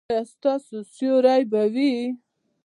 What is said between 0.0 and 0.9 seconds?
ایا ستاسو